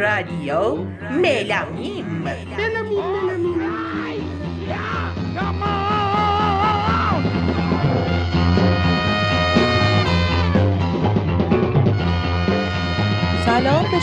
[0.00, 0.74] رادیو
[1.10, 3.29] ملامیم ملامیم ملامیم سلام به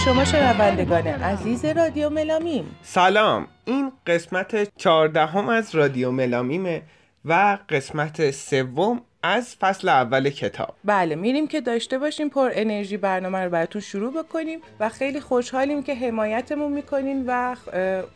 [0.05, 2.75] شما شنوندگان عزیز رادیو ملامیم.
[2.81, 3.47] سلام.
[3.65, 6.81] این قسمت چهاردهم از رادیو ملامیمه
[7.25, 10.75] و قسمت سوم از فصل اول کتاب.
[10.85, 15.83] بله میریم که داشته باشیم پر انرژی برنامه رو براتون شروع بکنیم و خیلی خوشحالیم
[15.83, 17.55] که حمایتمون می‌کنین و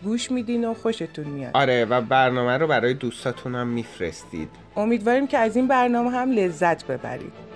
[0.04, 1.52] گوش میدین و خوشتون میاد.
[1.54, 4.50] آره و برنامه رو برای دوستاتون هم میفرستید.
[4.78, 7.51] امیدواریم که از این برنامه هم لذت ببرید.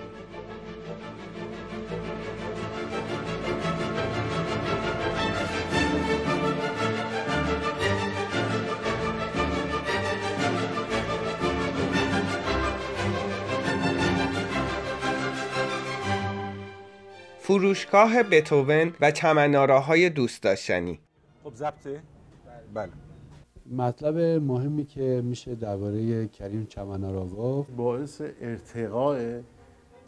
[17.46, 21.00] فروشگاه بتوون و چمناراهای دوست داشتنی.
[21.44, 22.02] خب ضبطه؟
[22.74, 22.92] بله.
[23.72, 29.40] مطلب مهمی که میشه درباره کریم چمنارا گفت باعث ارتقاء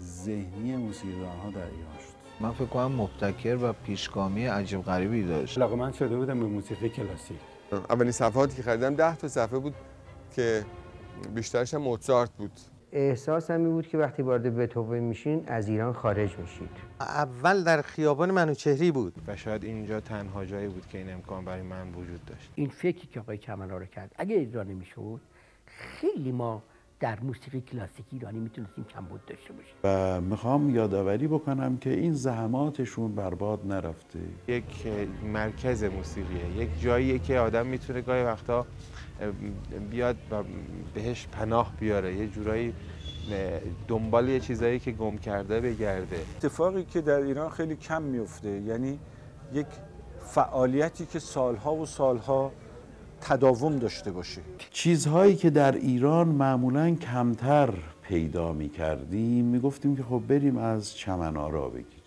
[0.00, 2.42] ذهنی موسیقیدان ها در ایران شد.
[2.44, 5.58] من فکر کنم مبتکر و پیشگامی عجیب غریبی داشت.
[5.58, 7.38] علاقه من شده بودم به موسیقی کلاسیک
[7.72, 9.74] اولین صفحاتی که خریدم ده تا صفحه بود
[10.36, 10.64] که
[11.34, 12.52] بیشترش هم موزارت بود.
[12.92, 16.70] احساس این بود که وقتی وارد بتوون میشین از ایران خارج میشید.
[17.00, 19.14] اول در خیابان منوچهری بود.
[19.26, 22.52] و شاید اینجا تنها جایی بود که این امکان برای من وجود داشت.
[22.54, 25.20] این فکری که آقای کمالا رو کرد اگه اجرا نمی‌شد
[25.66, 26.62] خیلی ما
[27.00, 29.74] در موسیقی کلاسیکی ایرانی می‌تونستیم کمبود داشته باشیم.
[29.84, 34.18] و می‌خوام یادآوری بکنم که این زحماتشون برباد نرفته.
[34.48, 34.86] یک
[35.32, 38.66] مرکز موسیقیه یک جاییه که آدم می‌تونه گاهی وقتا
[39.90, 40.42] بیاد و
[40.94, 42.16] بهش پناه بیاره.
[42.16, 42.74] یه جورایی
[43.88, 46.16] دنبال یه چیزایی که گم کرده بگرده.
[46.36, 48.98] اتفاقی که در ایران خیلی کم میفته یعنی
[49.52, 49.66] یک
[50.20, 52.52] فعالیتی که سالها و سالها
[53.20, 54.40] تداوم داشته باشه.
[54.70, 60.94] چیزهایی که در ایران معمولا کمتر پیدا می کردیم می گفتیم که خب بریم از
[60.96, 61.98] چمنارا بگیریم.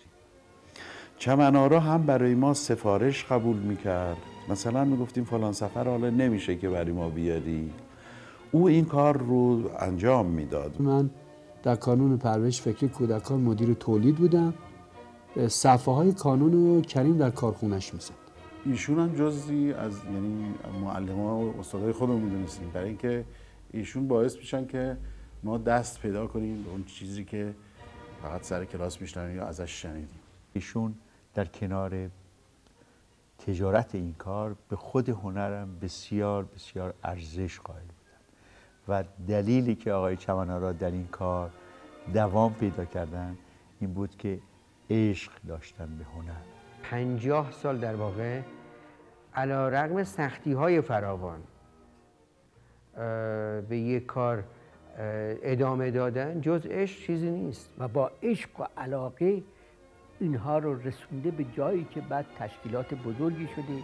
[1.18, 4.16] چمنارا هم برای ما سفارش قبول می کرد
[4.48, 7.70] مثلا می گفتیم فلان سفر حالا نمیشه که برای ما بیاری.
[8.52, 10.80] او این کار رو انجام می‌داد.
[10.80, 11.10] من
[11.62, 14.54] در کانون پرورش فکری کودکان مدیر تولید بودم.
[15.48, 18.12] صفحه های کانون رو کریم در کارخونش می‌زد.
[18.64, 20.54] ایشون هم جزی از یعنی
[20.84, 22.70] معلم ها و استادای خودمون می‌دونستیم.
[22.70, 23.24] برای اینکه
[23.72, 24.96] ایشون باعث میشن که
[25.42, 27.54] ما دست پیدا کنیم به اون چیزی که
[28.22, 30.08] فقط سر کلاس میشنویم یا ازش شنیدیم.
[30.52, 30.94] ایشون
[31.34, 32.08] در کنار
[33.46, 38.22] تجارت این کار به خود هنرم بسیار بسیار ارزش قائل بودن
[38.88, 41.50] و دلیلی که آقای چمنارا در این کار
[42.14, 43.38] دوام پیدا کردن
[43.80, 44.38] این بود که
[44.90, 46.42] عشق داشتن به هنر.
[46.82, 48.40] پنجاه سال در واقع
[49.34, 51.40] علا رقم سختی های فراوان
[53.68, 54.44] به یک کار
[55.42, 57.70] ادامه دادن جز عشق چیزی نیست.
[57.78, 59.42] و با عشق و علاقه
[60.22, 63.82] اینها رو رسونده به جایی که بعد تشکیلات بزرگی شده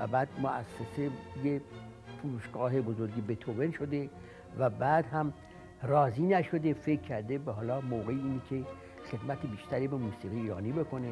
[0.00, 1.10] و بعد مؤسسه
[1.44, 1.60] یه
[2.22, 4.10] فروشگاه بزرگی بتوون شده
[4.58, 5.32] و بعد هم
[5.82, 8.62] راضی نشده فکر کرده به حالا موقعی اینی که
[9.10, 11.10] خدمت بیشتری به موسیقی ایرانی بکنه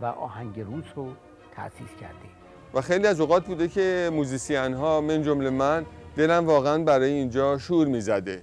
[0.00, 1.08] و آهنگ روس رو
[1.56, 2.28] تأسیس کرده.
[2.74, 5.86] و خیلی از اوقات بوده که موزیسین ها من جمله من
[6.16, 8.42] دلم واقعا برای اینجا شور می‌زده.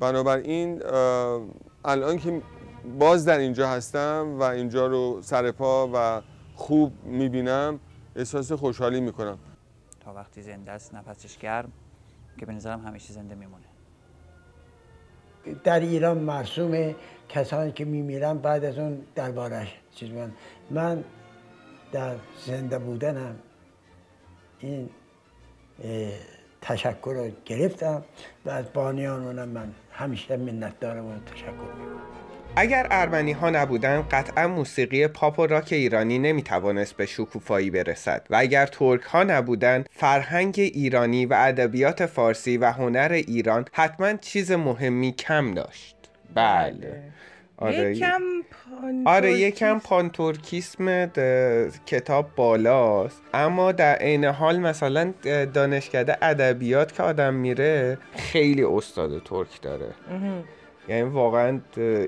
[0.00, 0.82] بنابراین
[1.84, 2.42] الان که
[2.98, 6.22] باز در اینجا هستم و اینجا رو سرپا و
[6.54, 7.80] خوب می‌بینم.
[8.16, 9.38] احساس خوشحالی می‌کنم.
[10.00, 11.72] تا وقتی زنده است نفسش گرم
[12.38, 13.64] که به نظرم همیشه زنده میمونه.
[15.64, 16.94] در ایران مرسوم
[17.28, 20.32] کسانی که میمیرن بعد از اون دربارش چیز من
[20.70, 21.04] من
[21.92, 22.16] در
[22.46, 23.36] زنده بودنم
[24.58, 24.90] این
[26.60, 28.04] تشکر رو گرفتم
[28.46, 32.27] و از بانیان من همیشه منت دارم و تشکر می‌کنم.
[32.56, 38.36] اگر ارمنی ها نبودن قطعا موسیقی پاپ و راک ایرانی نمی‌توانست به شکوفایی برسد و
[38.36, 45.12] اگر ترک ها نبودن فرهنگ ایرانی و ادبیات فارسی و هنر ایران حتما چیز مهمی
[45.12, 45.96] کم داشت.
[46.34, 47.02] بله, بله.
[47.56, 48.22] آره یکم
[49.06, 51.06] آره یکم پانتورکیسم
[51.86, 53.22] کتاب بالاست.
[53.34, 55.14] اما در عین حال مثلا
[55.54, 59.88] دانشکده ادبیات که آدم میره خیلی استاد ترک داره.
[60.88, 61.60] یعنی واقعا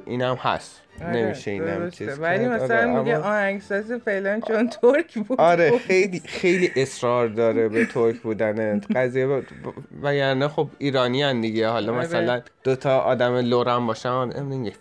[0.06, 0.82] اینم هست.
[1.12, 1.96] نمیشه اینم درسته.
[2.06, 2.62] چیز ولی کرد.
[2.62, 5.76] مثلا آره، میگه اما- آهنگساز فلان چون ترک بود آره خب.
[5.76, 9.42] خیلی خیلی اصرار داره به ترک بودن قضیه ب-
[10.02, 12.02] وگرنه خب ایرانی هن دیگه حالا آره.
[12.02, 14.30] مثلا دوتا آدم لورم باشن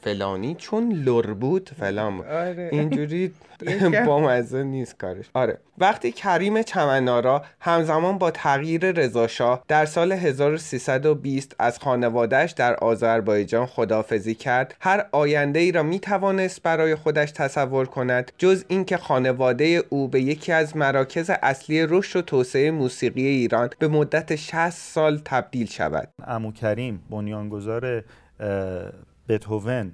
[0.01, 2.69] فلانی چون لور بود فلان بود آره.
[2.71, 3.31] اینجوری.
[4.07, 11.55] با مزه نیست کارش آره وقتی کریم چمنارا همزمان با تغییر رضاشاه در سال 1320
[11.59, 17.85] از خانوادهش در آذربایجان خدافزی کرد هر آینده ای را می توانست برای خودش تصور
[17.85, 23.69] کند جز اینکه خانواده او به یکی از مراکز اصلی رشد و توسعه موسیقی ایران
[23.79, 26.07] به مدت 60 سال تبدیل شود.
[26.27, 28.03] امو کریم بنیانگذار
[28.39, 28.91] اه،
[29.29, 29.91] بتهوون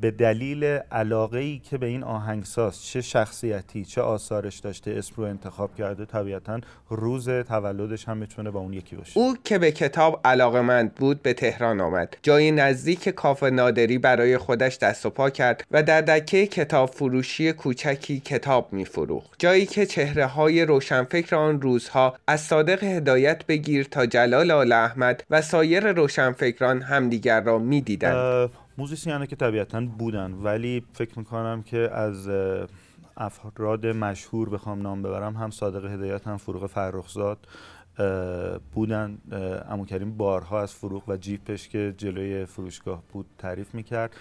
[0.00, 5.24] به دلیل علاقه ای که به این آهنگساز چه شخصیتی چه آثارش داشته اسم رو
[5.24, 6.60] انتخاب کرده طبیعتا
[6.90, 9.20] روز تولدش هم می‌تونه با اون یکی باشه.
[9.20, 12.16] او که به کتاب علاقمند بود به تهران آمد.
[12.22, 17.52] جایی نزدیک کاف نادری برای خودش دست و پا کرد و در دکه کتاب فروشی
[17.52, 23.84] کوچکی کتاب می فروخت جایی که چهره های روشنفکر آن روزها از صادق هدایت بگیر
[23.84, 27.80] تا جلال آل احمد و سایر روشنفکران همدیگر را می
[28.78, 32.30] موزیسیانه که طبیعتا بودن ولی فکر می‌کنم که از
[33.16, 37.38] افراد مشهور بخوام نام ببرم هم صادق هدایت هم فروغ فرخزاد
[38.72, 39.18] بودن.
[39.32, 44.16] اه، عمو کریم بارها از فروغ و جیپش که جلوی فروشگاه بود تعریف می‌کرد.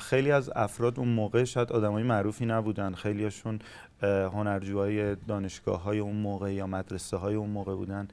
[0.00, 2.94] خیلی از افراد اون موقع شاید آدمای معروفی نبودن.
[2.94, 3.58] خیلیشون
[4.02, 8.08] هنرجوهای دانشگاه های اون موقع یا مدرسه های اون موقع بودن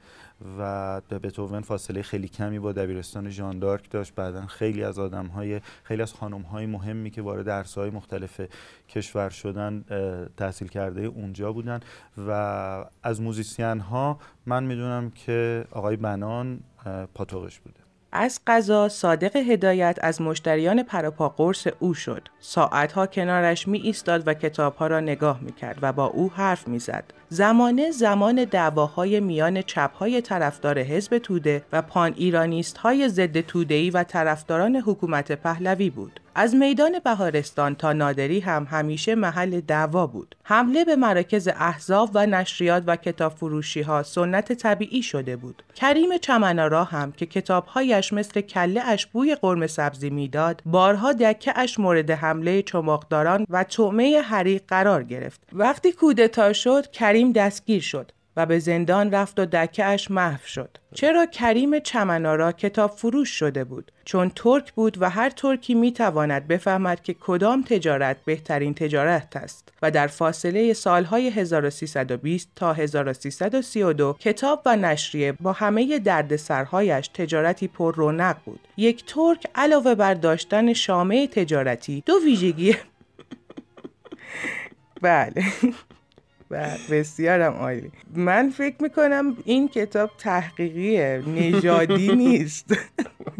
[0.58, 4.14] و به بتوون فاصله خیلی کمی با دبیرستان ژان دارک داشت.
[4.14, 8.40] بعدا خیلی از آدم های خیلی از خانم های مهمی که وارد درس های مختلف
[8.88, 9.84] کشور شدن
[10.36, 11.80] تحصیل کرده اونجا بودن
[12.28, 12.30] و
[13.02, 16.60] از موزیسین ها من می‌دونم که آقای بنان
[17.14, 17.83] پاتوقش بوده.
[18.14, 22.28] از قضا صادق هدایت از مشتریان پراپا قرص او شد.
[22.40, 26.78] ساعتها کنارش می ایستاد و کتابها را نگاه می کرد و با او حرف می
[26.78, 27.04] زد.
[27.28, 34.02] زمانه زمان دعواهای میان چپهای طرفدار حزب توده و پان ایرانیست های ضد توده‌ای و
[34.02, 36.20] طرفداران حکومت پهلوی بود.
[36.36, 40.36] از میدان بهارستان تا نادری هم همیشه محل دعوا بود.
[40.42, 45.62] حمله به مراکز احزاب و نشریات و کتاب فروشی ها سنت طبیعی شده بود.
[45.74, 51.78] کریم چمنارا هم که کتابهایش مثل کله اش بوی قرمه سبزی می‌داد، بارها دکه اش
[51.78, 55.40] مورد حمله چماقداران و طعمه حریق قرار گرفت.
[55.52, 58.12] وقتی کودتا شد، کریم دستگیر شد.
[58.36, 60.78] و به زندان رفت و دکه محو شد.
[60.94, 66.48] چرا کریم چمنارا کتاب فروش شده بود؟ چون ترک بود و هر ترکی می تواند
[66.48, 74.62] بفهمد که کدام تجارت بهترین تجارت است و در فاصله سالهای 1320 تا 1332 کتاب
[74.66, 78.60] و نشریه با همه دردسرهایش تجارتی پر رونق بود.
[78.76, 82.76] یک ترک علاوه بر داشتن شامه تجارتی دو ویژگی
[85.02, 85.44] بله
[86.50, 87.92] بله بسیارم عالی.
[88.14, 92.76] من فکر می‌کنم این کتاب تحقیقیه نژادی نیست.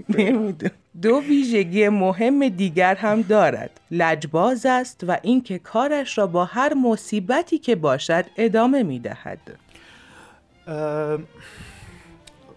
[0.09, 0.73] نمی‌دونم.
[1.03, 3.81] دو ویژگی مهم دیگر هم دارد.
[3.91, 9.39] لجباز است و اینکه کارش را با هر مصیبتی که باشد ادامه می‌دهد.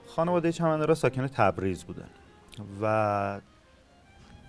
[0.08, 2.10] خانواده چمنارا ساکن تبریز بودن
[2.82, 3.42] و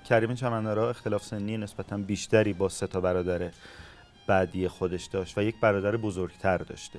[0.09, 3.50] کریم چمنارا اختلاف سنی نسبتا بیشتری با سه تا برادر
[4.28, 6.99] بعدی خودش داشت و یک برادر بزرگتر داشته.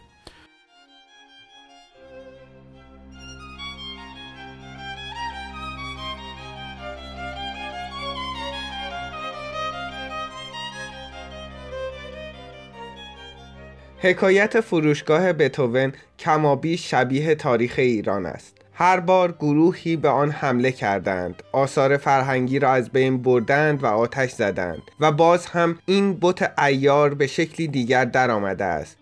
[14.02, 18.59] حکایت فروشگاه بتوون کمابیش شبیه تاریخ ایران است.
[18.82, 21.44] هر بار گروهی به آن حمله کردند.
[21.52, 27.14] آثار فرهنگی را از بین بردند و آتش زدند و باز هم این بت ایار
[27.14, 28.98] به شکلی دیگر درآمده است.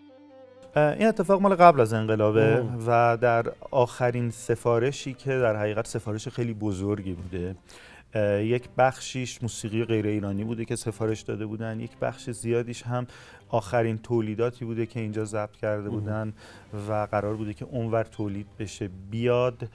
[0.76, 6.54] این اتفاق مال قبل از انقلابه و در آخرین سفارشی که در حقیقت سفارش خیلی
[6.54, 7.56] بزرگی بوده.
[8.42, 11.80] یک بخشیش موسیقی غیر ایرانی بوده که سفارش داده بودن.
[11.80, 13.06] یک بخش زیادیش هم
[13.48, 16.32] آخرین تولیداتی بوده که اینجا ضبط کرده بودن
[16.88, 18.90] و قرار بوده که اونور تولید بشه.
[19.10, 19.68] بیاد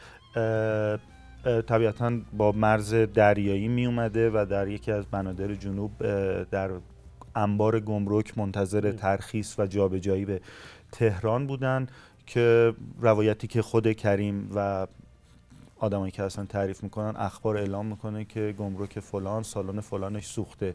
[1.67, 5.91] طبیعتا با مرز دریایی می اومده و در یکی از بنادر جنوب
[6.43, 6.71] در
[7.35, 10.41] انبار گمرک منتظر ترخیص و جابجایی به
[10.91, 11.87] تهران بودن
[12.25, 14.87] که روایتی که خود کریم و
[15.79, 20.73] آدمایی که اصلا تعریف می‌کنن اخبار اعلام می‌کنه که گمرک فلان سالن فلانش سوخته.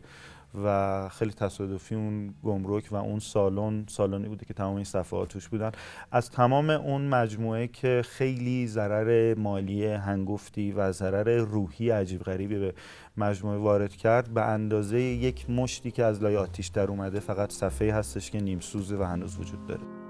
[0.64, 5.49] و خیلی تصادفی اون گمرک و اون سالن سالنی بوده که تمام این صفحه توش
[5.49, 5.73] بودن.
[6.12, 12.75] از تمام اون مجموعه که خیلی ضرر مالی هنگفتی و ضرر روحی عجیب غریبی به
[13.17, 17.95] مجموعه وارد کرد به اندازه یک مشتی که از لای آتیش در اومده فقط صفحه
[17.95, 20.08] هستش که نیم سوزه و هنوز وجود داره.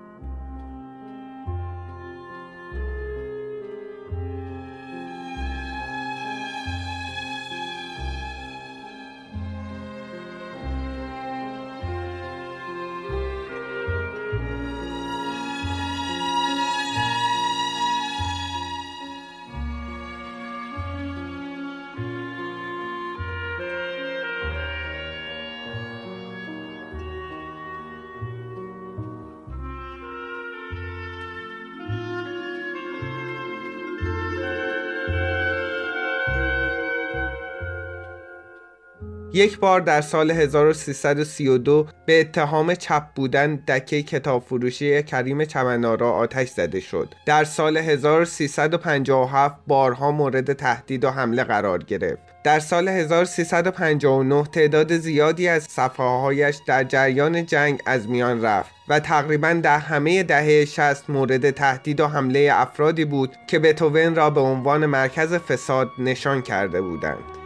[39.39, 46.49] یک بار در سال 1332 به اتهام چپ بودن دکه کتاب فروشی کریم چمنارا آتش
[46.49, 47.15] زده شد.
[47.27, 52.23] در سال 1357 بارها مورد تهدید و حمله قرار گرفت.
[52.45, 59.01] در سال 1359 تعداد زیادی از صفحه هایش در جریان جنگ از میان رفت و
[59.01, 64.41] تقریبا در همه دهه 60 مورد تهدید و حمله افرادی بود که بتوون را به
[64.41, 67.38] عنوان مرکز فساد نشان کرده بودند.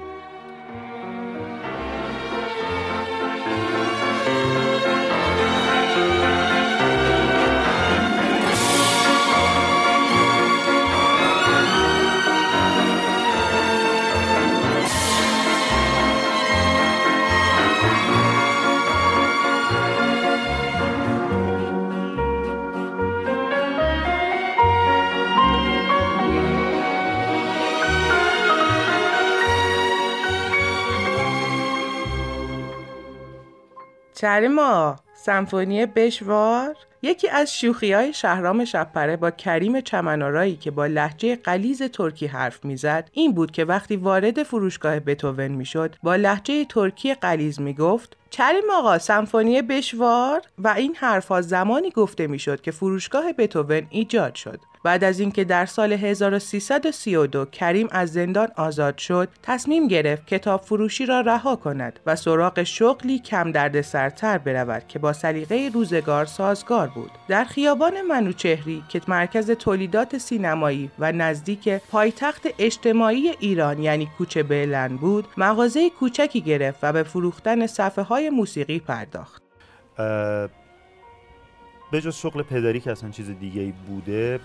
[34.23, 36.77] کریما سمفونی بشوار.
[37.05, 42.65] یکی از شوخی های شهرام شپره با کریم چمنارایی که با لحجه قلیز ترکی حرف
[42.65, 48.71] می‌زد این بود که وقتی وارد فروشگاه بتوون می‌شد با لحجه ترکی قلیز می‌گفت کریم
[48.73, 54.61] آقا سمفونی بشوار؟ و این حرفها زمانی گفته می‌شد که فروشگاه بتوون ایجاد شد.
[54.85, 61.07] بعد از اینکه در سال 1332 کریم از زندان آزاد شد تصمیم گرفت کتاب فروشی
[61.07, 66.89] را رها کند و سراغ شغلی کم درد سرتر برود که با سلیقه روزگار سازگار
[66.95, 74.43] بود در خیابان منوچهری که مرکز تولیدات سینمایی و نزدیک پایتخت اجتماعی ایران یعنی کوچه
[74.43, 79.43] بلند بود مغازه کوچکی گرفت و به فروختن صفحه های موسیقی پرداخت.
[81.93, 84.41] به جز شغل پدری که اصلا چیز دیگه بوده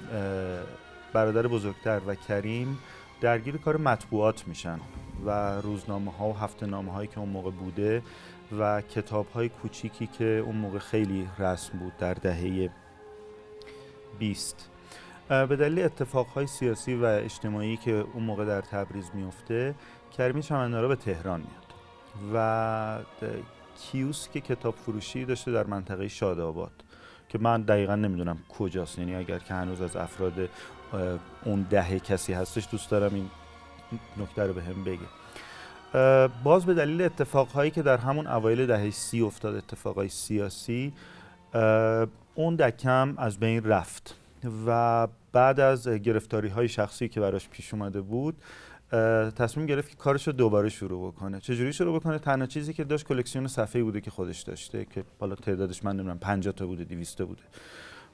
[1.13, 2.79] برادر بزرگتر و کریم
[3.21, 4.79] درگیر کار مطبوعات میشن
[5.25, 8.01] و روزنامه ها و هفته نامه هایی که اون موقع بوده
[8.59, 12.69] و کتاب های کوچیکی که اون موقع خیلی رسم بود در دهه
[14.19, 14.69] 20
[15.29, 19.75] به دلیل اتفاق سیاسی و اجتماعی که اون موقع در تبریز میفته
[20.17, 21.67] کریمی چمنارا به تهران میاد
[22.33, 22.99] و
[23.79, 26.83] کیوس که کتاب فروشی داشته در منطقه شاداباد
[27.29, 28.99] که من دقیقا نمی‌دونم کجاست.
[28.99, 30.49] یعنی اگر که هنوز از افراد
[31.45, 33.29] اون دهه کسی هستش دوست دارم این
[34.17, 34.99] نکته رو به هم بگه.
[36.43, 40.93] باز به دلیل اتفاقهایی که در همون اوایل دهه سی افتاد اتفاقهای سیاسی
[42.35, 44.15] اون دکم از بین رفت
[44.67, 48.35] و بعد از گرفتاری های شخصی که براش پیش اومده بود
[49.35, 51.39] تصمیم گرفت که کارش رو دوباره شروع بکنه.
[51.39, 55.35] چجوری شروع بکنه؟ تنها چیزی که داشت کلکسیون صفحه بوده که خودش داشته که حالا
[55.35, 57.41] تعدادش من نمی‌دونم 50 تا بوده 200 بوده.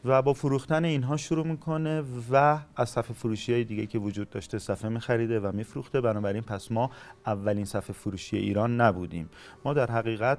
[0.05, 4.59] و با فروختن اینها شروع می‌کنه و از صفحه فروشی های دیگه که وجود داشته
[4.59, 6.01] صفحه میخریده و میفروخته.
[6.01, 6.91] بنابراین پس ما
[7.25, 9.29] اولین صفحه فروشی ایران نبودیم.
[9.65, 10.37] ما در حقیقت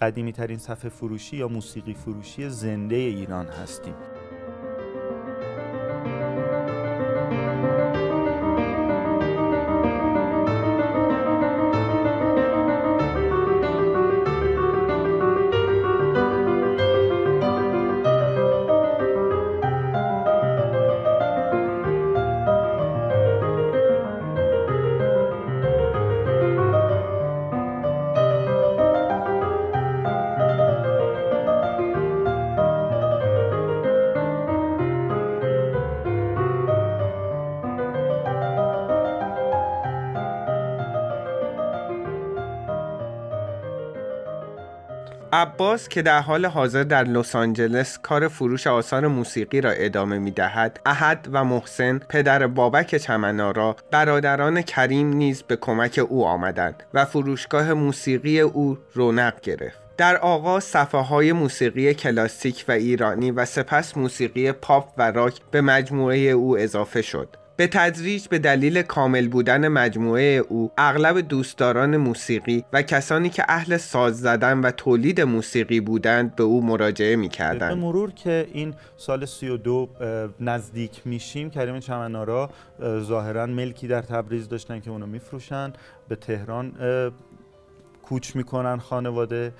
[0.00, 3.94] قدیمی ترین صفحه فروشی یا موسیقی فروشی زنده ایران هستیم.
[45.60, 50.30] عباس که در حال حاضر در لس آنجلس کار فروش آثار موسیقی را ادامه می
[50.30, 57.04] دهد احد و محسن پدر بابک چمنارا برادران کریم نیز به کمک او آمدند و
[57.04, 59.78] فروشگاه موسیقی او رونق گرفت.
[59.96, 65.60] در آغاز صفحه های موسیقی کلاسیک و ایرانی و سپس موسیقی پاپ و راک به
[65.60, 67.28] مجموعه او اضافه شد.
[67.60, 73.76] به تدریج به دلیل کامل بودن مجموعه او اغلب دوستداران موسیقی و کسانی که اهل
[73.76, 79.26] ساز زدن و تولید موسیقی بودند به او مراجعه می به مرور که این سال
[79.26, 79.88] 32
[80.40, 82.50] نزدیک میشیم کریم چمنارا
[83.00, 85.72] ظاهرا ملکی در تبریز داشتن که اونو میفروشن
[86.08, 86.72] به تهران
[88.02, 89.52] کوچ می‌کنن خانواده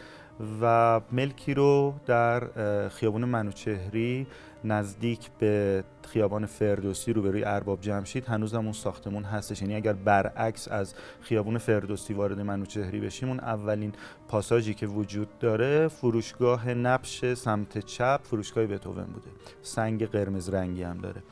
[0.62, 2.42] و ملکی رو در
[2.88, 4.26] خیابان منوچهری
[4.64, 9.62] نزدیک به خیابان فردوسی روبروی ارباب جمشید هنوز هم اون ساختمون هستش.
[9.62, 13.92] یعنی اگر برعکس از خیابان فردوسی وارد منوچهری بشیم اون اولین
[14.28, 19.28] پاساژی که وجود داره فروشگاه نبش سمت چپ فروشگاه بتوون بوده.
[19.62, 21.22] سنگ قرمز رنگی هم داره.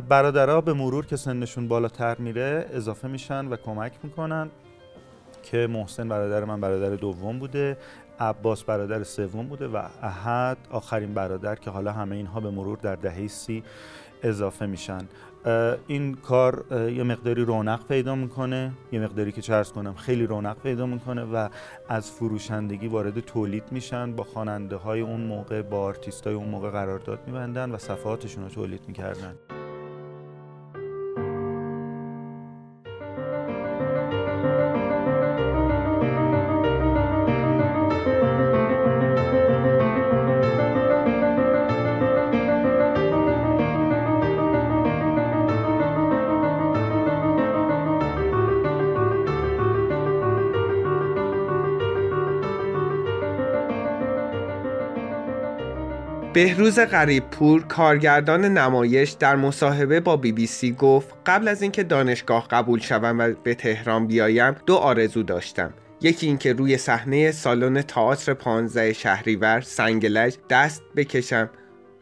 [0.00, 4.50] برادرها به مرور که سنشون بالاتر میره اضافه میشن و کمک می‌کنن
[5.42, 7.76] که محسن برادر من برادر دوم بوده.
[8.20, 12.96] عباس برادر سوم بوده و احد آخرین برادر که حالا همه اینها به مرور در
[12.96, 13.62] دهه سی
[14.22, 15.00] اضافه میشن.
[15.86, 20.86] این کار یه مقداری رونق پیدا می‌کنه یه مقداری که چرس کنم خیلی رونق پیدا
[20.86, 21.48] می‌کنه و
[21.88, 26.70] از فروشندگی وارد تولید میشن با خواننده های اون موقع با آرتیست های اون موقع
[26.70, 29.34] قرارداد میبندن و صفحاتشون رو تولید می‌کردن.
[56.32, 62.48] بهروز غریبپور کارگردان نمایش در مصاحبه با بی بی سی گفت قبل از اینکه دانشگاه
[62.48, 65.74] قبول شوم و به تهران بیایم دو آرزو داشتم.
[66.00, 71.50] یکی اینکه روی صحنه سالن تئاتر 15 شهریور سنگلج دست بکشم.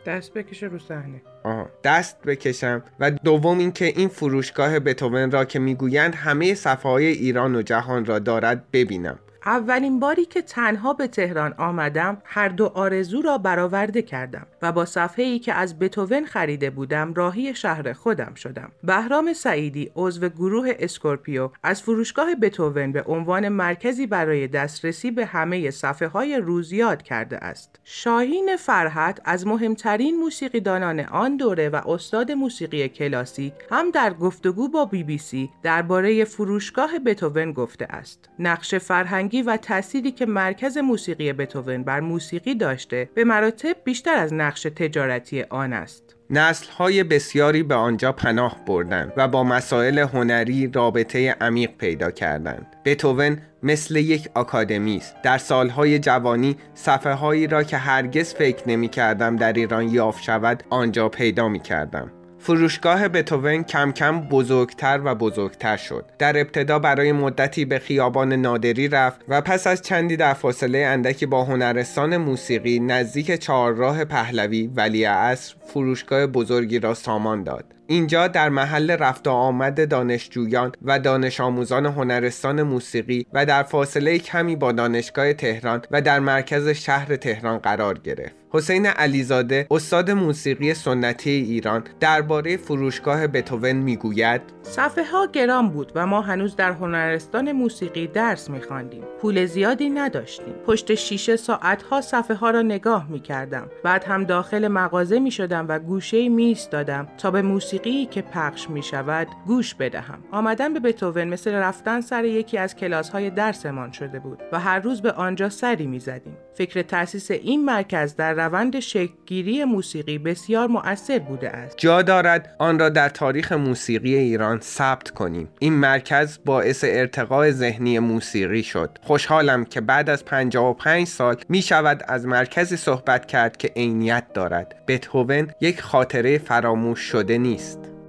[0.06, 1.22] دست بکشه رو صحنه.
[1.44, 2.82] آها دست بکشم.
[3.00, 8.04] و دوم اینکه این فروشگاه بتوون را که می‌گویند همه صفحه های ایران و جهان
[8.04, 9.18] را دارد ببینم.
[9.46, 14.84] اولین باری که تنها به تهران آمدم هر دو آرزو را برآورده کردم و با
[14.84, 18.72] صفحه ای که از بتوون خریده بودم راهی شهر خودم شدم.
[18.84, 25.70] بهرام سعیدی عضو گروه اسکورپیو از فروشگاه بتوون به عنوان مرکزی برای دسترسی به همه
[25.70, 27.80] صفحه های روز یاد کرده است.
[27.84, 34.84] شاهین فرحت از مهمترین موسیقیدانان آن دوره و استاد موسیقی کلاسیک هم در گفتگو با
[34.84, 38.28] بی بی سی درباره فروشگاه بتوون گفته است.
[38.38, 44.34] نقش فرهنگ و تأثیری که مرکز موسیقی بتوون بر موسیقی داشته به مراتب بیشتر از
[44.34, 46.16] نقش تجارتی آن است.
[46.30, 52.66] نسل های بسیاری به آنجا پناه بردند و با مسائل هنری رابطه عمیق پیدا کردند.
[52.84, 55.16] بتوون مثل یک آکادمی است.
[55.22, 60.62] در سالهای جوانی صفحه هایی را که هرگز فکر نمی کردم در ایران یافت شود
[60.70, 62.12] آنجا پیدا می کردم.
[62.42, 66.04] فروشگاه بتوون کم کم بزرگتر و بزرگتر شد.
[66.18, 71.26] در ابتدا برای مدتی به خیابان نادری رفت و پس از چندی در فاصله اندکی
[71.26, 77.64] با هنرستان موسیقی نزدیک چهارراه پهلوی ولی عصر فروشگاه بزرگی را سامان داد.
[77.86, 84.18] اینجا در محل رفت و آمد دانشجویان و دانش آموزان هنرستان موسیقی و در فاصله
[84.18, 88.39] کمی با دانشگاه تهران و در مرکز شهر تهران قرار گرفت.
[88.52, 96.06] حسین علیزاده استاد موسیقی سنتی ایران درباره فروشگاه بتوون می‌گوید صفحه ها گران بود و
[96.06, 99.04] ما هنوز در هنرستان موسیقی درس میخواندیم.
[99.20, 100.54] پول زیادی نداشتیم.
[100.66, 103.68] پشت شیشه ساعت ها صفحه ها را نگاه می‌کردم.
[103.84, 108.82] بعد هم داخل مغازه می‌شدم و گوشه می دادم تا به موسیقی که پخش می
[108.82, 110.18] شود گوش بدهم.
[110.30, 114.78] آمدن به بتوون مثل رفتن سر یکی از کلاس های درسمان شده بود و هر
[114.78, 116.36] روز به آنجا سری می زدیم.
[116.54, 121.76] فکر تأسیس این مرکز در روند شکلگیری موسیقی بسیار مؤثر بوده است.
[121.76, 125.48] جا دارد آن را در تاریخ موسیقی ایران ثبت کنیم.
[125.58, 128.98] این مرکز باعث ارتقاء ذهنی موسیقی شد.
[129.02, 134.74] خوشحالم که بعد از 55 سال می شود از مرکزی صحبت کرد که عینیت دارد.
[134.88, 137.99] بتهوون یک خاطره فراموش شده نیست.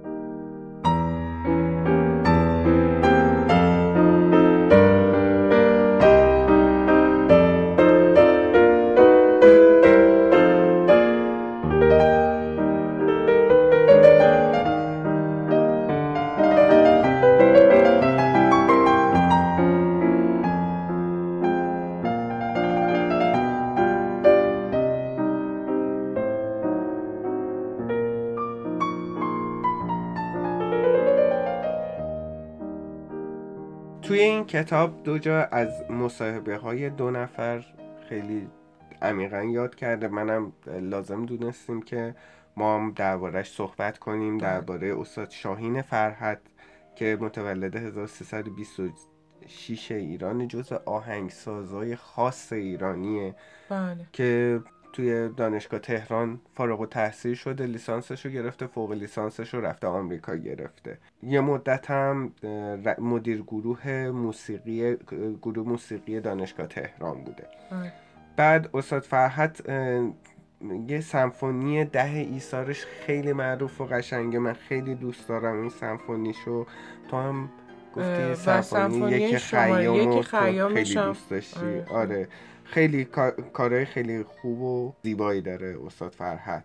[34.62, 37.64] کتاب دو جا از مصاحبه های دو نفر
[38.08, 38.48] خیلی
[39.02, 40.08] عمیقا یاد کرده.
[40.08, 42.14] منم لازم دونستیم که
[42.56, 44.38] ما هم دربارهش صحبت کنیم.
[44.38, 46.38] درباره استاد شاهین فرحت
[46.96, 53.34] که متولد 1326 ایران جز آهنگسازای خاص ایرانیه.
[53.68, 54.06] بله.
[54.12, 54.60] که
[54.92, 60.36] توی دانشگاه تهران فارغ و تحصیل شده لیسانسش رو گرفته فوق لیسانسش رو رفته آمریکا
[60.36, 60.98] گرفته.
[61.22, 62.32] یه مدت هم
[62.98, 64.96] مدیر گروه موسیقی
[65.42, 67.46] گروه موسیقی دانشگاه تهران بوده.
[68.36, 69.62] بعد استاد فرحت
[70.88, 74.38] یه سمفونی ده ایثارش خیلی معروف و قشنگه.
[74.38, 76.66] من خیلی دوست دارم این سمفونیشو.
[77.10, 77.50] تو هم
[77.96, 81.80] گفتی سمفونی سمفونی یک شماره خیام خیلی دوست داشتی.
[81.90, 82.28] آره.
[82.72, 86.64] خیلی کار- کارهای خیلی خوب و زیبایی داره استاد فرحت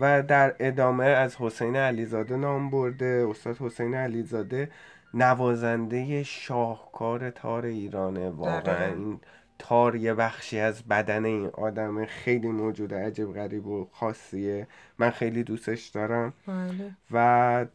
[0.00, 3.26] و در ادامه از حسین علیزاده نام برده.
[3.30, 4.70] استاد حسین علیزاده
[5.14, 8.30] نوازنده شاهکار تار ایرانه.
[8.30, 8.86] واقعا.
[8.86, 9.20] این
[9.58, 14.66] تار یه بخشی از بدن این آدم خیلی موجود عجب غریب و خاصیه.
[14.98, 16.32] من خیلی دوستش دارم.
[16.46, 16.90] بله.
[17.10, 17.66] و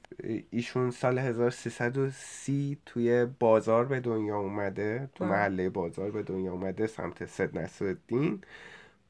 [0.52, 5.34] ایشون سال 1330 توی بازار به دنیا اومده تو بله.
[5.34, 8.42] محله بازار به دنیا اومده سمت سید نصرالدین.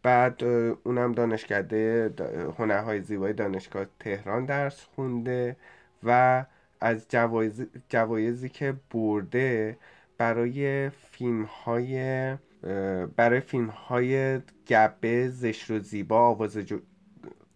[0.04, 0.44] بعد
[0.84, 2.14] اونم دانشکده
[2.58, 5.56] هنرهای زیبای دانشگاه تهران درس خونده
[6.04, 6.46] و
[6.82, 9.78] از جوایز جوایزی که برده
[10.18, 11.98] برای فیلم های
[13.16, 16.80] برای فیلم های گبه زشت و زیبا آواز جو...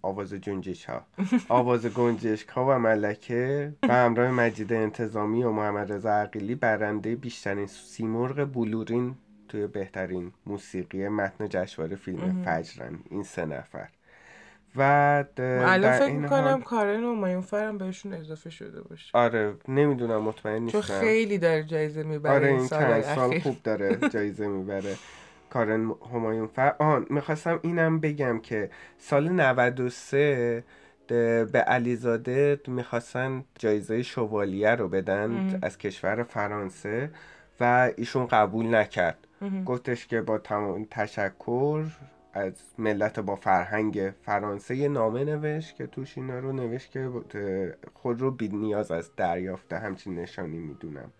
[0.01, 1.05] آواز جنجش ها
[1.49, 7.67] آواز گنجشک ها و ملکه و همراه مجید انتظامی و محمد رضا عقیلی برنده بیشترین
[7.67, 9.15] سیمرغ بلورین
[9.47, 12.43] توی بهترین موسیقی متن جشنواره فیلم.
[12.45, 12.99] فجرن.
[13.09, 13.89] این سه نفر.
[14.77, 19.09] و الان فکر می‌کنم حال کارن و همایون فرم بهشون اضافه شده باشه.
[19.13, 20.81] آره نمی‌دونم مطمئن نیستم.
[20.81, 23.41] چون خیلی داره جایزه می‌بره آره این سال چند سال اخیر.
[23.41, 24.95] خوب داره جایزه می‌بره.
[25.49, 30.63] کارن همایون فر آن می‌خواستم اینم بگم که سال 93
[31.07, 31.11] د-
[31.51, 35.59] به علیزاده می‌خواستن جایزه شوالیه رو بدن.
[35.61, 37.11] از کشور فرانسه
[37.59, 39.17] و ایشون قبول نکرد.
[39.65, 41.83] گفتش که با تمام تشکر
[42.33, 47.09] از ملت با فرهنگ فرانسه یه نامه نوشت که توش اینا رو نوشت که
[47.93, 51.11] خود رو بی نیاز از دریافت همچین نشانی می‌دونم.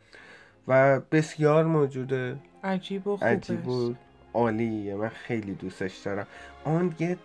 [0.68, 3.94] و بسیار موجوده عجیب و خوبه عجیب و
[4.34, 6.28] عالیه من خیلی دوستش دارم.
[6.64, 7.18] آن یه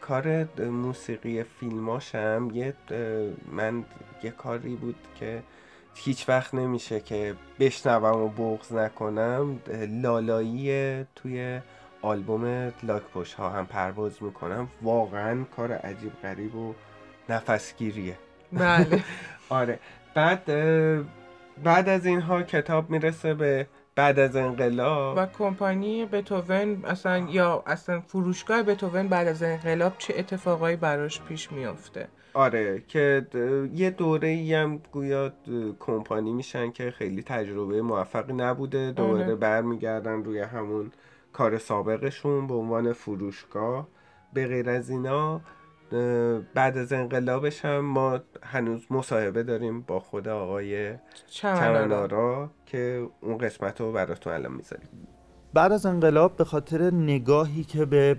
[0.00, 2.74] کار موسیقی فیلماشم یه
[3.52, 3.84] من
[4.22, 5.42] یه کاری بود که
[5.94, 9.58] هیچ وقت نمیشه که بشنوم و بغض نکنم.
[10.02, 11.60] لالایی توی
[12.02, 14.68] آلبوم لاک پشت ها هم پرواز می‌کنم.
[14.82, 16.74] واقعا کار عجیب غریب و
[17.28, 18.16] نفسگیریه.
[18.52, 19.04] بله.
[19.48, 19.78] آره.
[20.14, 20.44] بعد
[21.64, 25.16] بعد از اینها کتاب می‌رسه به بعد از انقلاب.
[25.16, 31.52] و کمپانی بتوون اصلا یا اصلا فروشگاه بتوون بعد از انقلاب چه اتفاقایی براش پیش
[31.52, 33.26] میافته؟ آره که
[33.74, 35.32] یه دوره ای هم گویا
[35.80, 38.92] کمپانی میشن که خیلی تجربه موفقی نبوده.
[38.92, 39.34] دوباره آره.
[39.34, 40.92] برمیگردن روی همون
[41.32, 43.88] کار سابقشون به عنوان فروشگاه
[44.32, 45.40] به غیر از اینا
[46.54, 50.94] بعد از انقلابش هم ما هنوز مصاحبه داریم با خود آقای.
[51.26, 54.88] چمنارا که اون قسمت رو براتون الان می‌ذاریم
[55.54, 58.16] بعد از انقلاب به خاطر نگاهی که به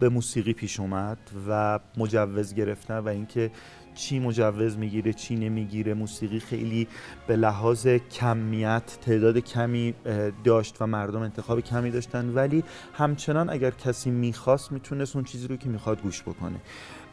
[0.00, 3.50] به موسیقی پیش اومد و مجوز گرفتن و اینکه
[3.94, 5.94] چی مجوز می‌گیره چی نمی‌گیره.
[5.94, 6.88] موسیقی خیلی
[7.26, 9.94] به لحاظ کمیت تعداد کمی
[10.44, 12.34] داشت و مردم انتخاب کمی داشتن.
[12.34, 16.56] ولی همچنان اگر کسی می‌خواست می‌تونست اون چیزی رو که می‌خواد گوش بکنه.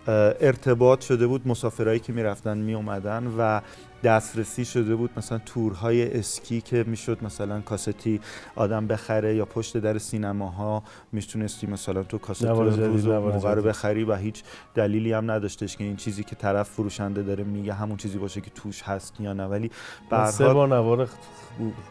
[0.07, 3.61] ارتباط شده بود مسافرهایی که می‌رفتن میومدن و
[4.03, 8.21] دسترسی شده بود مثلا تورهای اسکی که می‌شد مثلا کاستی
[8.55, 13.61] آدم بخره یا پشت در سینماها می‌تونستی مثلا تو کاست روز موقع رو.
[13.61, 14.43] بخری و هیچ
[14.75, 18.49] دلیلی هم نداشتش که این چیزی که طرف فروشنده داره میگه همون چیزی باشه که
[18.49, 19.45] توش هست یا نه.
[19.45, 19.71] ولی
[20.11, 21.09] هر سه بار نوار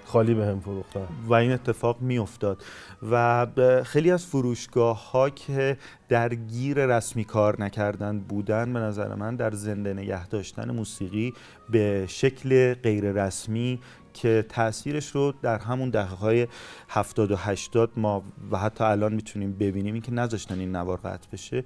[0.05, 1.07] خالی به هم فروختن.
[1.27, 2.63] و این اتفاق میافتاد.
[3.11, 3.47] و
[3.85, 5.77] خیلی از فروشگاه ها که
[6.11, 11.33] درگیر رسمی کار نکردن بودن به نظر من در زنده نگه داشتن موسیقی
[11.71, 13.81] به شکل غیر رسمی
[14.15, 16.47] که تاثیرش رو در همون دهه های
[16.89, 21.65] 70 و 80 ما و حتی الان می‌تونیم ببینیم اینکه نذاشتن این نوار قطع بشه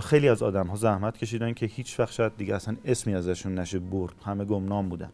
[0.00, 3.78] خیلی از آدم ها زحمت کشیدن که هیچ وقت شاید دیگه اصلا اسمی ازشون نشه
[3.78, 5.10] برد همه گمنام بودن.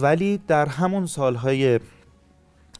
[0.00, 1.80] ولی در همون سالهای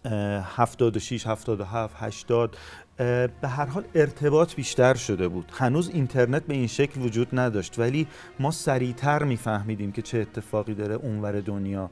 [0.04, 2.91] اه، 76 77 80 اه،
[3.40, 5.52] به هر حال ارتباط بیشتر شده بود.
[5.52, 7.78] هنوز اینترنت به این شکل وجود نداشت.
[7.78, 8.06] ولی
[8.40, 11.90] ما سریعتر میفهمیدیم که چه اتفاقی داره اونور دنیا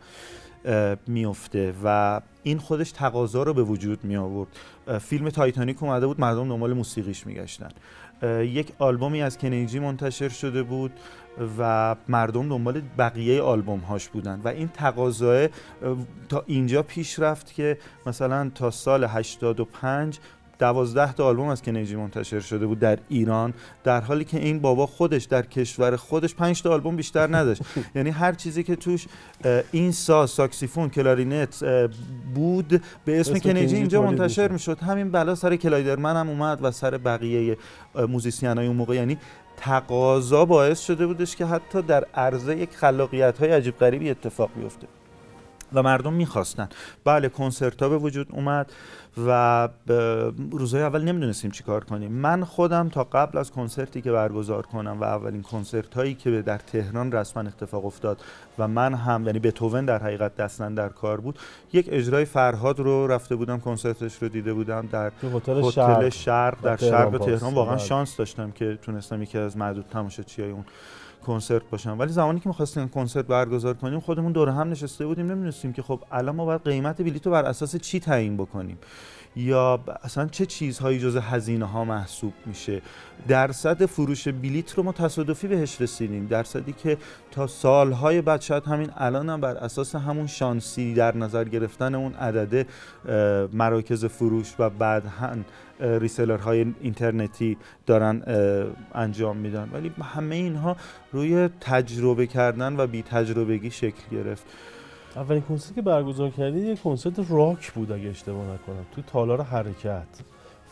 [1.07, 4.49] میفته و این خودش تقاضا رو به وجود می آورد
[5.01, 7.69] فیلم تایتانیک اومده بود مردم دنبال موسیقیش میگشتن.
[8.41, 10.93] یک آلبومی از کنیجی منتشر شده بود
[11.59, 15.49] و مردم دنبال بقیه آلبوم هاش بودن و این تقاضای
[16.29, 20.19] تا اینجا پیش رفت که مثلا تا سال 85
[20.61, 24.87] دوازده تا آلبوم از کنیجی منتشر شده بود در ایران در حالی که این بابا
[24.87, 27.63] خودش در کشور خودش پنج تا آلبوم بیشتر نداشت.
[27.97, 29.07] یعنی هر چیزی که توش
[29.73, 31.65] این ساز ساکسیفون کلارینت
[32.35, 34.79] بود به اسم Kenny G اینجا منتشر می‌شد.
[34.79, 37.57] همین بلا سر کلایدرمن هم اومد و سر بقیه
[38.09, 38.95] موزیسین های اون موقع.
[38.95, 39.19] یعنی
[39.57, 44.87] تقاضا باعث شده بودش که حتی در عرضه یک خلاقیت های عجیب غریبی اتفاق بیفته.
[45.73, 46.69] و مردم می‌خواستن.
[47.05, 48.73] بله کنسرت ها به وجود اومد
[49.27, 49.69] و
[50.51, 52.13] روزهای اول نمی‌دونستیم چی کار کنیم.
[52.13, 56.59] من خودم تا قبل از کنسرتی که برگزار کنم و اولین کنسرت هایی که در
[56.59, 58.21] تهران رسما اتفاق افتاد
[58.59, 61.39] و من هم یعنی بتوون در حقیقت دستن در کار بود
[61.73, 66.77] یک اجرای فرهاد رو رفته بودم کنسرتش رو دیده بودم در هتل شرق, شرق در
[66.77, 67.55] شرق تهران.
[67.55, 67.85] واقعا بله.
[67.85, 70.65] شانس داشتم که تونستم یکی از معدود تماشاچیای اون
[71.21, 71.99] کنسرت باشم.
[71.99, 76.01] ولی زمانی که می‌خواستیم کنسرت برگزار کنیم خودمون دور هم نشسته بودیم نمی‌دونستیم که خب
[76.13, 78.79] الان ما باید قیمت بلیط رو بر اساس چی تعیین بکنیم.
[79.37, 82.83] یا اصلا چه چیزهایی جز هزینه ها محسوب میشه؟
[83.29, 86.27] درصد فروش بلیت رو ما تصادفی بهش رسیدیم.
[86.27, 86.99] درصدی که
[87.31, 92.15] تا سالهای بعد شاید همین الان هم بر اساس همون شانسی در نظر گرفتن اون
[92.15, 92.67] عدد
[93.53, 95.07] مراکز فروش و بعد
[95.81, 98.23] reseller های اینترنتی دارن
[98.95, 99.71] انجام میدن.
[99.73, 100.77] ولی همه اینها
[101.13, 104.45] روی تجربه کردن و بی تجربگی شکل گرفت.
[105.17, 108.87] اولین کنسرت که برگزار کردید یه کنسرت راک بود اگه اشتباه نکنم.
[108.97, 110.07] تو تالار حرکت.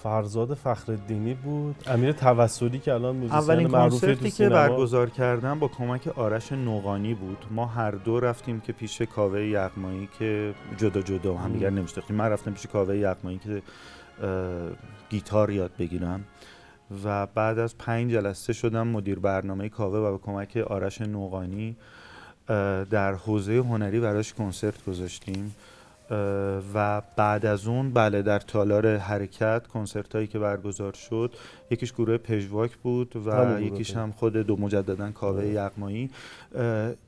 [0.02, 1.76] فرزاد فخرالدینی بود.
[1.86, 7.44] امیر توسلی که الان موزیسین اولین کنسرتی که برگزار کردم با کمک آرش نوغانی بود.
[7.50, 12.28] ما هر دو رفتیم که پیش کاوه یغمایی که جدا جدا هم دیگر نمی‌شناختیم من
[12.28, 13.62] رفتم پیش کاوه یغمایی که
[15.10, 16.24] گیتار یاد بگیرم.
[17.04, 21.76] و بعد از پنج جلسه شدم مدیر برنامه کاوه و به کمک آرش نوغانی
[22.90, 25.54] در حوزه هنری براش کنسرت گذاشتیم.
[26.74, 31.34] و بعد از اون بله در تالار حرکت کنسرت هایی که برگزار شد
[31.70, 36.10] یکیش گروه پژواک بود و یکیش هم خود دو مجددا کاوه یغمایی.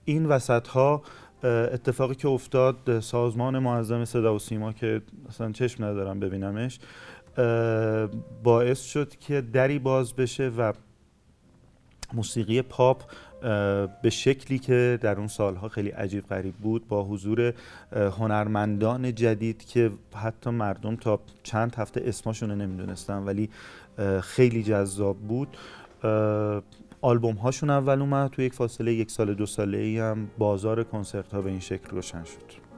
[0.05, 1.03] این وسط ها
[1.45, 6.79] اتفاقی که افتاد سازمان معظم صدا و سیما که اصلا چشم ندارم ببینمش
[8.43, 10.73] باعث شد که دری باز بشه و
[12.13, 13.03] موسیقی پاپ
[14.03, 17.55] به شکلی که در اون سالها خیلی عجیب غریب بود با حضور
[17.93, 23.51] هنرمندان جدید که حتی مردم تا چند هفته اسماشون رو نمی‌دونستن ولی
[24.21, 25.57] خیلی جذاب بود.
[27.03, 31.35] آلبوم هاشون اول اومد تو یک فاصله یک سال دو ساله ای هم بازار کنسرت
[31.35, 32.70] ها به این شکل روشن شد.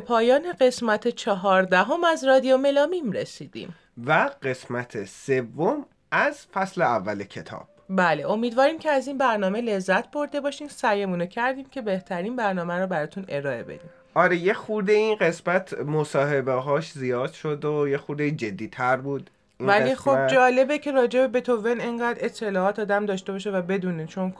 [0.00, 3.74] به پایان قسمت چهاردهم از رادیو ملامیم رسیدیم.
[4.06, 7.68] و قسمت سوم از فصل اول کتاب.
[7.88, 10.68] بله امیدواریم که از این برنامه لذت برده باشین.
[10.68, 13.90] سعیمونو کردیم که بهترین برنامه رو براتون ارائه بدیم.
[14.14, 19.30] آره یه خورده این قسمت مصاحبه هاش زیاد شد و یه خورده جدی تر بود
[19.60, 24.30] ولی خب جالبه که راجع به بتوون انقدر اطلاعات آدم داشته باشه و بدونه چون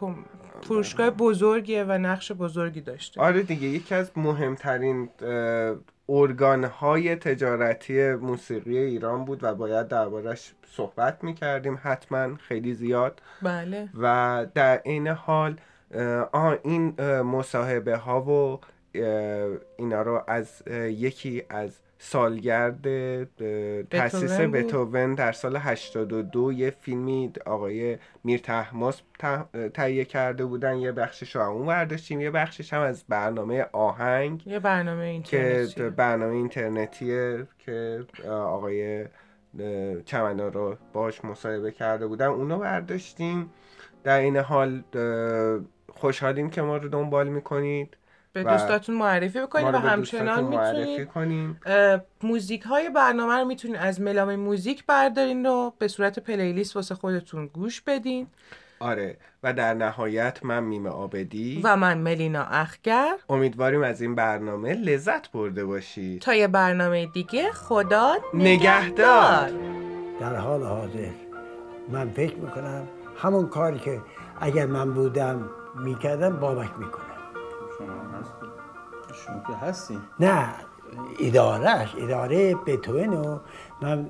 [0.63, 3.21] فروشگاه بزرگیه و نقش بزرگی داشته.
[3.21, 5.09] آره دیگه یکی از مهمترین
[6.09, 13.23] ارگان های تجارتی موسیقی ایران بود و باید دربارش صحبت می‌کردیم حتما خیلی زیاد.
[13.43, 13.89] بله.
[14.01, 15.57] و در این حال
[16.33, 18.61] آه این مصاحبه ها و
[19.77, 22.85] اینا رو از یکی از سالگرد
[23.85, 29.03] تاسیس بتوون در سال 82 یه فیلمی آقای میر تحماس
[29.75, 30.77] تهیه کرده بودن.
[30.77, 35.75] یه بخشش رو اون برداشتیم یه بخشش هم از برنامه آهنگ یه برنامه اینترنتی.
[35.75, 39.05] که برنامه اینترنتیه که آقای
[40.05, 42.27] چمنا رو باش مصاحبه کرده بودن.
[42.27, 43.51] اونو برداشتیم
[44.05, 44.83] در این حال
[45.89, 47.97] خوشحالیم که ما رو دنبال می‌کنید.
[48.33, 51.09] به دوستاتون معرفی بکنید و همچنان می‌تونید
[52.23, 57.47] موزیک های برنامه رو می‌تونید از ملام موزیک بردارین و به صورت پلیلیست واسه خودتون
[57.47, 58.27] گوش بدین.
[58.81, 61.61] آره و در نهایت من میم آبدی.
[61.65, 63.17] و من ملینا اخگر.
[63.29, 66.23] امیدواریم از این برنامه لذت برده باشید.
[66.23, 69.51] تا یه برنامه دیگه خدا نگهدار, نگهدار.
[70.21, 71.11] در حال حاضر
[71.89, 74.01] من فکر می‌کنم همون کاری که
[74.41, 75.51] اگر من بودم
[75.85, 77.10] می‌کردم بابک می‌کنم
[79.31, 80.49] شما که نه
[81.21, 83.41] ادارهش اداره بتوین رو
[83.83, 84.07] من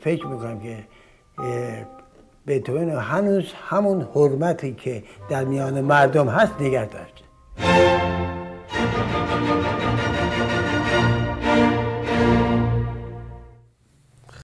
[0.00, 0.86] فکر می‌کنم که
[2.46, 8.23] بتوین هنوز همون حرمتی که در میان مردم هست نگه داشته